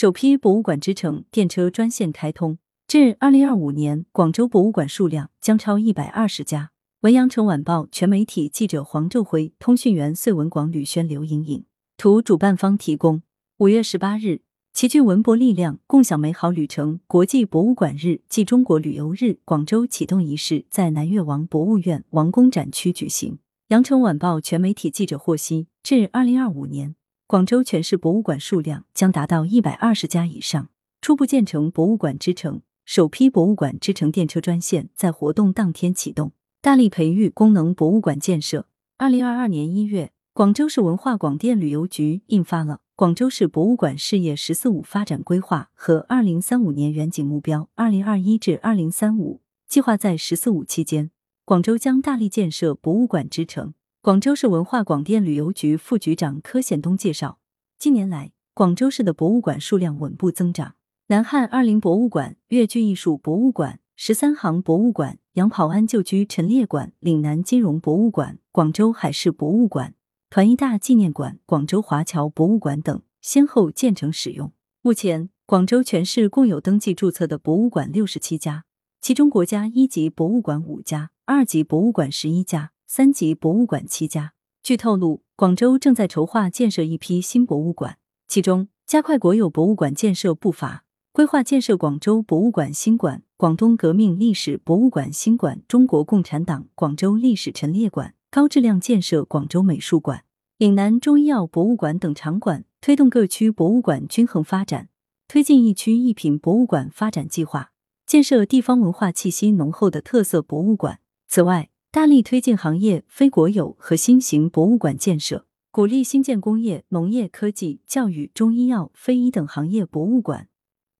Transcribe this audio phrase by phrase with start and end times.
[0.00, 2.56] 首批博物馆之城电车专线开通，
[2.88, 6.70] 至二零二五年，广州博物馆数量将超一百二十家。
[7.02, 11.66] 文阳城晚报全媒体记者黄昼辉，通讯员穗文广吕轩、刘莹莹。
[11.98, 13.20] 图主办方提供。
[13.58, 14.40] 五月十八日，
[14.72, 17.00] 齐聚文博力量，共享美好旅程。
[17.06, 23.38] 国际博物馆日暨中国旅游日广州启动仪式在南越王博物院王宫展区举行。
[23.68, 26.94] 羊城晚报全媒体记者获悉，至二零二五年，
[27.30, 30.68] 广州全市博物馆数量将达到一百二十家以上，
[31.00, 32.60] 初步建成博物馆之城。
[32.84, 38.66] 首批博物馆之城电车专线在活动当天启动，大力培育功能博物馆建设。
[38.98, 42.80] 二零二二年一月，广州市文化广电旅游局印发了。
[42.96, 49.40] 广州市博物馆事业“十四五”发展规划和二零三五年远景目标（二零二一至二零三五）
[49.70, 51.12] 计划在“十四五”期间，
[51.44, 53.74] 广州将大力建设博物馆之城。
[54.02, 57.38] 广州市文化广电旅游局副局长柯显东介绍，
[57.78, 60.74] 近年来，广州市的博物馆数量稳步增长。
[61.08, 69.94] 南汉二陵博物馆、粤剧艺术博物馆、十三行博物馆、杨跑安旧居陈列馆、岭南金融博物馆、广州海事博物馆。
[70.30, 74.50] 团一大纪念馆、广州华侨博物馆等先后建成使用。
[74.80, 78.64] 目前，广州全市共有登记注册的博物馆六十七家，
[79.02, 84.32] 其中国家一级博物馆五家，二级博物馆十一家，三级博物馆七家。
[84.64, 98.16] 据透露，广州正在筹划建设一批新博物馆，其中加快国有博物馆建设步伐，规划建设广州博物馆新馆、广东革命历史博物馆新馆、中国共产党广州历史陈列馆。
[98.28, 100.24] 高质量建设广州美术馆、
[100.58, 104.88] 岭南中医药博物馆等场馆，推动各区博物馆均衡发展，
[105.28, 107.70] 推进一区一品博物馆发展计划，
[108.04, 110.98] 建设地方文化气息浓厚的特色博物馆。
[111.28, 120.46] 此外，大力推进行业非国有和新型博物馆建设，鼓励新建工业、农业、科技、教育、中医药、非遗等行业博物馆，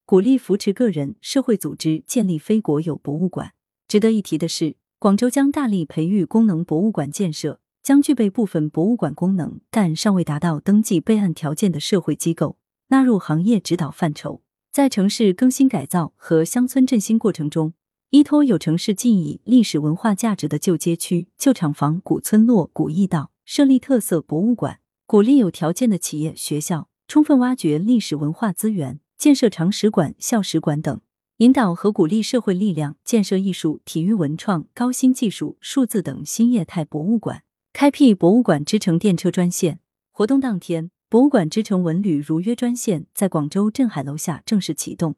[0.05, 3.53] 鼓励扶持个人、社会组织建立非国有博物馆。
[3.87, 4.77] 值得一提的是。
[4.99, 12.59] 广州将大力培育功能博物馆建设，将具备部分博物馆功能但尚未达到登记备案条件的社会机构
[12.89, 14.43] 纳入行业指导范畴。
[14.71, 17.73] 在城市更新改造和乡村振兴过程中，
[18.11, 31.01] 依托有城市记忆、历史文化价值的旧街区、旧厂房、古村落、古驿道，设立特色博物馆，鼓励有条件的企业、学校充分挖掘历史文化资源，建设常识馆、校史馆等。
[31.37, 39.79] 引导和鼓励社会力量建设艺术、体育、文创、高新技术、数字等新业态博物馆，开辟博物馆之城电车专线。
[40.11, 45.15] 活动当天，博物馆之城文旅如约专线在广州镇海楼下正式启动。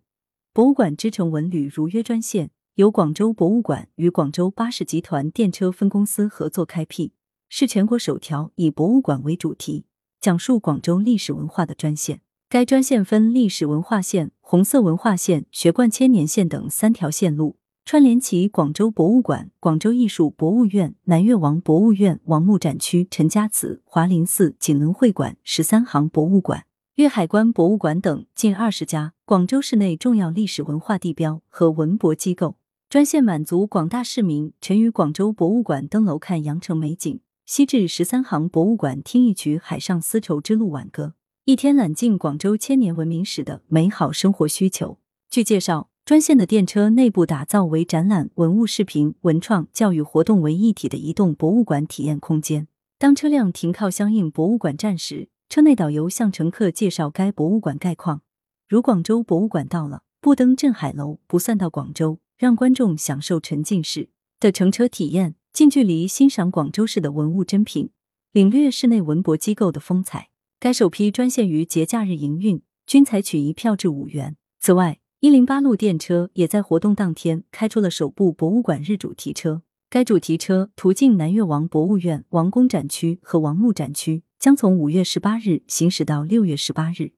[0.53, 7.12] 博物馆之城文旅如约专线由广州博物馆与广州巴士集团电车分公司合作开辟，
[7.50, 9.84] 是全国首条以博物馆为主题，
[10.19, 12.22] 讲述广州历史文化的专线。
[12.49, 32.56] 该专线分历史文化线、红色文化线、学贯千年线等三条线路，串联起广州博物馆、广州艺术博物院、南越王博物院、王墓展区、陈家祠、华林寺、锦纶会馆、十三行博物馆、粤海关博物馆等近二十家广州市内重要历史文化地标和文博机构。
[32.92, 41.14] 专线满足广大市民晨于广州博物馆登楼看羊城美景，西至十三行博物馆听一曲海上丝绸之路挽歌。
[41.47, 44.98] 一天揽尽广州千年文明史的美好生活需求。
[45.30, 52.69] 据介绍，专线的电车内部打造为展览、文物视频、文创、教育活动为一体的移动博物馆体验空间。
[52.98, 58.20] 当车辆停靠相应博物馆站时，车内导游向乘客介绍该博物馆概况。
[58.69, 64.08] 如广州博物馆到了，不登镇海楼不算到广州，让观众享受沉浸式
[64.41, 67.91] 的乘车体验，近距离欣赏广州市的文物珍品，
[68.32, 70.28] 领略市内文博机构的风采。
[70.58, 74.34] 该首批专线于节假日营运，均采取一票制五元。
[74.58, 79.62] 此外，一零八路电车也在活动当天开出了首部博物馆日主题车。
[79.88, 87.12] 该主题车途径南越王博物院、王宫展区和王墓展区，将从五月十八日行驶到六月十八日，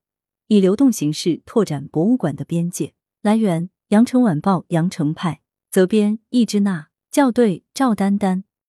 [0.48, 2.92] 以流动形式拓展博物馆的边界。
[3.22, 5.40] 来源：羊城晚报羊城派，
[5.70, 8.44] 责编：易之娜，校对：赵丹丹。